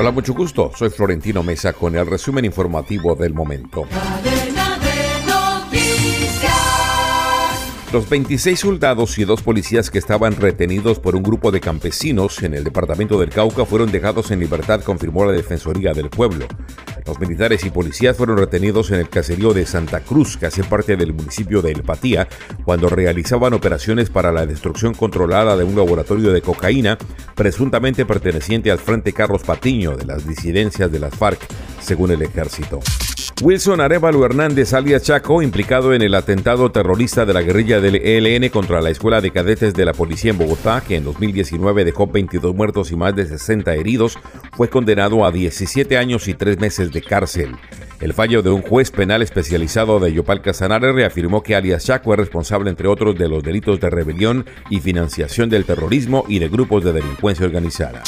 Hola, 0.00 0.12
mucho 0.12 0.32
gusto. 0.32 0.72
Soy 0.74 0.88
Florentino 0.88 1.42
Mesa 1.42 1.74
con 1.74 1.94
el 1.94 2.06
resumen 2.06 2.46
informativo 2.46 3.14
del 3.14 3.34
momento. 3.34 3.84
Los 7.92 8.08
26 8.08 8.58
soldados 8.58 9.18
y 9.18 9.24
dos 9.24 9.42
policías 9.42 9.90
que 9.90 9.98
estaban 9.98 10.36
retenidos 10.36 10.98
por 11.00 11.16
un 11.16 11.22
grupo 11.22 11.50
de 11.50 11.60
campesinos 11.60 12.42
en 12.42 12.54
el 12.54 12.64
departamento 12.64 13.20
del 13.20 13.28
Cauca 13.28 13.66
fueron 13.66 13.92
dejados 13.92 14.30
en 14.30 14.40
libertad, 14.40 14.80
confirmó 14.80 15.26
la 15.26 15.32
Defensoría 15.32 15.92
del 15.92 16.08
Pueblo. 16.08 16.46
Los 17.04 17.18
militares 17.18 17.64
y 17.64 17.70
policías 17.70 18.16
fueron 18.16 18.38
retenidos 18.38 18.92
en 18.92 19.00
el 19.00 19.08
caserío 19.08 19.52
de 19.52 19.66
Santa 19.66 20.00
Cruz, 20.00 20.36
que 20.36 20.46
hace 20.46 20.62
parte 20.62 20.96
del 20.96 21.12
municipio 21.12 21.60
de 21.60 21.72
El 21.72 21.82
Patía, 21.82 22.28
cuando 22.64 22.88
realizaban 22.88 23.52
operaciones 23.52 24.08
para 24.08 24.32
la 24.32 24.46
destrucción 24.46 24.94
controlada 24.94 25.56
de 25.56 25.64
un 25.64 25.74
laboratorio 25.74 26.32
de 26.32 26.42
cocaína 26.42 26.96
presuntamente 27.34 28.04
perteneciente 28.06 28.70
al 28.70 28.78
Frente 28.78 29.12
Carlos 29.12 29.42
Patiño 29.42 29.96
de 29.96 30.06
las 30.06 30.26
disidencias 30.26 30.90
de 30.90 30.98
las 30.98 31.14
FARC, 31.14 31.40
según 31.80 32.10
el 32.10 32.22
ejército. 32.22 32.80
Wilson 33.42 33.80
Arevalo 33.80 34.24
Hernández, 34.26 34.74
alias 34.74 35.02
Chaco, 35.02 35.40
implicado 35.40 35.94
en 35.94 36.02
el 36.02 36.14
atentado 36.14 36.70
terrorista 36.70 37.24
de 37.24 37.32
la 37.32 37.40
guerrilla 37.40 37.80
del 37.80 37.96
ELN 37.96 38.50
contra 38.50 38.82
la 38.82 38.90
Escuela 38.90 39.22
de 39.22 39.30
Cadetes 39.30 39.72
de 39.72 39.86
la 39.86 39.94
Policía 39.94 40.32
en 40.32 40.38
Bogotá, 40.38 40.82
que 40.86 40.96
en 40.96 41.04
2019 41.04 41.86
dejó 41.86 42.06
22 42.06 42.54
muertos 42.54 42.92
y 42.92 42.96
más 42.96 43.16
de 43.16 43.26
60 43.26 43.74
heridos, 43.74 44.18
fue 44.52 44.68
condenado 44.68 45.24
a 45.24 45.32
17 45.32 45.96
años 45.96 46.28
y 46.28 46.34
3 46.34 46.60
meses 46.60 46.92
de 46.92 47.00
cárcel. 47.00 47.56
El 48.00 48.14
fallo 48.14 48.40
de 48.40 48.48
un 48.48 48.62
juez 48.62 48.90
penal 48.90 49.20
especializado 49.20 50.00
de 50.00 50.10
Yopal 50.10 50.40
Casanare 50.40 50.90
reafirmó 50.90 51.42
que 51.42 51.54
alias 51.54 51.84
Chaco 51.84 52.14
es 52.14 52.18
responsable, 52.18 52.70
entre 52.70 52.88
otros, 52.88 53.14
de 53.18 53.28
los 53.28 53.42
delitos 53.42 53.78
de 53.78 53.90
rebelión 53.90 54.46
y 54.70 54.80
financiación 54.80 55.50
del 55.50 55.66
terrorismo 55.66 56.24
y 56.26 56.38
de 56.38 56.48
grupos 56.48 56.82
de 56.82 56.94
delincuencia 56.94 57.44
organizada. 57.44 58.02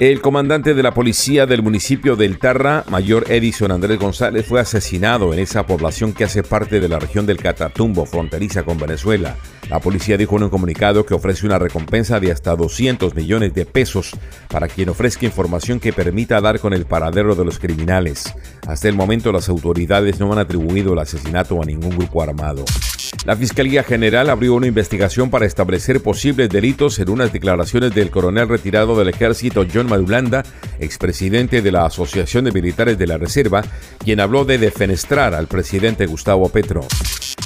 El 0.00 0.20
comandante 0.20 0.74
de 0.74 0.82
la 0.84 0.94
policía 0.94 1.44
del 1.44 1.60
municipio 1.60 2.14
del 2.14 2.38
Tarra, 2.38 2.84
mayor 2.88 3.32
Edison 3.32 3.72
Andrés 3.72 3.98
González, 3.98 4.46
fue 4.46 4.60
asesinado 4.60 5.32
en 5.32 5.40
esa 5.40 5.66
población 5.66 6.12
que 6.12 6.22
hace 6.22 6.44
parte 6.44 6.78
de 6.78 6.88
la 6.88 7.00
región 7.00 7.26
del 7.26 7.38
Catatumbo, 7.38 8.06
fronteriza 8.06 8.62
con 8.62 8.78
Venezuela. 8.78 9.36
La 9.68 9.80
policía 9.80 10.16
dijo 10.16 10.36
en 10.36 10.44
un 10.44 10.50
comunicado 10.50 11.04
que 11.04 11.14
ofrece 11.14 11.46
una 11.46 11.58
recompensa 11.58 12.20
de 12.20 12.30
hasta 12.30 12.54
200 12.54 13.16
millones 13.16 13.54
de 13.54 13.66
pesos 13.66 14.12
para 14.48 14.68
quien 14.68 14.88
ofrezca 14.88 15.26
información 15.26 15.80
que 15.80 15.92
permita 15.92 16.40
dar 16.40 16.60
con 16.60 16.74
el 16.74 16.86
paradero 16.86 17.34
de 17.34 17.44
los 17.44 17.58
criminales. 17.58 18.32
Hasta 18.68 18.88
el 18.88 18.94
momento 18.94 19.32
las 19.32 19.48
autoridades 19.48 20.20
no 20.20 20.32
han 20.32 20.38
atribuido 20.38 20.92
el 20.92 21.00
asesinato 21.00 21.60
a 21.60 21.66
ningún 21.66 21.98
grupo 21.98 22.22
armado. 22.22 22.64
La 23.24 23.36
Fiscalía 23.36 23.82
General 23.82 24.30
abrió 24.30 24.54
una 24.54 24.66
investigación 24.66 25.30
para 25.30 25.46
establecer 25.46 26.02
posibles 26.02 26.48
delitos 26.48 26.98
en 26.98 27.10
unas 27.10 27.32
declaraciones 27.32 27.94
del 27.94 28.10
coronel 28.10 28.48
retirado 28.48 28.98
del 28.98 29.08
ejército 29.08 29.66
John 29.72 29.88
Madulanda, 29.88 30.44
expresidente 30.80 31.62
de 31.62 31.72
la 31.72 31.86
Asociación 31.86 32.44
de 32.44 32.52
Militares 32.52 32.98
de 32.98 33.06
la 33.06 33.18
Reserva, 33.18 33.62
quien 34.04 34.20
habló 34.20 34.44
de 34.44 34.58
defenestrar 34.58 35.34
al 35.34 35.46
presidente 35.46 36.06
Gustavo 36.06 36.48
Petro. 36.48 36.86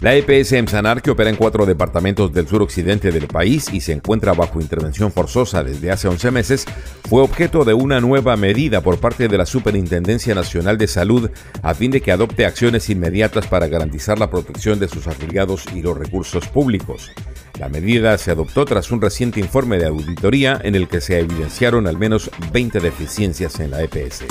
La 0.01 0.17
EPS 0.17 0.53
Emsanar, 0.53 1.01
que 1.01 1.13
opera 1.13 1.31
en 1.31 1.37
cuatro 1.37 1.65
departamentos 1.65 2.33
del 2.33 2.49
suroccidente 2.49 3.13
del 3.13 3.29
país 3.29 3.73
y 3.73 3.81
se 3.81 3.93
encuentra 3.93 4.33
bajo 4.33 4.61
intervención 4.61 5.13
forzosa 5.13 5.63
desde 5.63 5.93
hace 5.93 6.09
11 6.09 6.31
meses, 6.33 6.67
fue 7.09 7.23
objeto 7.23 7.65
de 7.65 7.75
una 7.75 8.01
nueva 8.01 8.37
medida 8.37 8.81
por 8.81 8.99
parte 8.99 9.29
de 9.29 9.39
la 9.39 9.47
Superintendencia 9.47 10.35
Nacional 10.35 10.77
de 10.79 10.89
Salud 10.89 11.31
a 11.63 11.75
fin 11.75 11.91
de 11.91 12.01
que 12.01 12.11
adopte 12.11 12.47
acciones 12.47 12.91
inmediatas 12.91 13.47
para 13.47 13.69
garantizar 13.69 14.19
la 14.19 14.31
protección 14.31 14.81
de 14.81 14.89
sus 14.89 15.07
afiliados 15.07 15.67
y 15.73 15.83
los 15.83 15.97
recursos 15.97 16.49
públicos. 16.49 17.13
La 17.61 17.69
medida 17.69 18.17
se 18.19 18.33
adoptó 18.33 18.65
tras 18.65 18.91
un 18.91 19.01
reciente 19.01 19.39
informe 19.39 19.79
de 19.79 19.87
auditoría 19.87 20.61
en 20.65 20.75
el 20.75 20.89
que 20.89 21.01
se 21.01 21.21
evidenciaron 21.21 21.87
al 21.87 21.99
menos 21.99 22.31
20 22.53 22.81
deficiencias 22.81 23.61
en 23.61 23.71
la 23.71 23.83
EPS. 23.83 24.25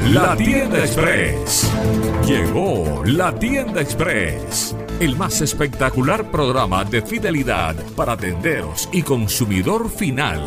La 0.00 0.36
tienda 0.36 0.78
express. 0.78 1.70
Llegó 2.26 3.02
la 3.04 3.34
tienda 3.38 3.80
express. 3.80 4.74
El 5.00 5.16
más 5.16 5.40
espectacular 5.40 6.30
programa 6.30 6.84
de 6.84 7.02
fidelidad 7.02 7.76
para 7.94 8.16
tenderos 8.16 8.88
y 8.92 9.02
consumidor 9.02 9.90
final. 9.90 10.42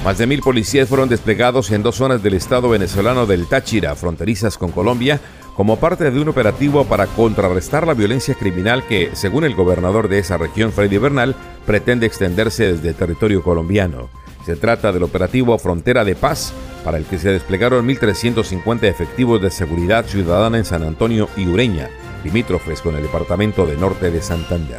Más 0.05 0.19
de 0.19 0.27
mil 0.27 0.41
policías 0.41 0.89
fueron 0.89 1.09
desplegados 1.11 1.71
en 1.71 1.83
dos 1.83 1.97
zonas 1.97 2.23
del 2.23 2.35
estado 2.35 2.71
venezolano 2.71 3.27
del 3.27 3.47
Táchira, 3.47 3.95
fronterizas 3.95 4.57
con 4.57 4.73
Colombia, 4.73 5.21
como 5.61 5.77
parte 5.77 6.11
de 6.11 6.19
un 6.19 6.27
operativo 6.27 6.87
para 6.87 7.07
contrarrestar 7.07 7.87
la 7.87 7.93
violencia 7.93 8.35
criminal 8.35 8.83
que, 8.87 9.11
según 9.13 9.45
el 9.45 9.55
gobernador 9.55 10.09
de 10.09 10.19
esa 10.19 10.39
región, 10.39 10.73
Freddy 10.73 10.97
Bernal, 10.97 11.37
pretende 11.67 12.07
extenderse 12.07 12.73
desde 12.73 12.95
territorio 12.95 13.43
colombiano. 13.43 14.09
Se 14.47 14.57
trata 14.57 14.91
del 14.91 15.03
operativo 15.03 15.59
Frontera 15.59 16.03
de 16.03 16.15
Paz, 16.15 16.55
para 16.83 16.97
el 16.97 17.05
que 17.05 17.19
se 17.19 17.29
desplegaron 17.29 17.87
1.350 17.87 18.85
efectivos 18.85 19.43
de 19.43 19.51
seguridad 19.51 20.07
ciudadana 20.07 20.57
en 20.57 20.65
San 20.65 20.83
Antonio 20.83 21.29
y 21.37 21.47
Ureña, 21.47 21.91
limítrofes 22.25 22.81
con 22.81 22.97
el 22.97 23.03
departamento 23.03 23.67
de 23.67 23.77
Norte 23.77 24.11
de 24.11 24.23
Santander. 24.23 24.79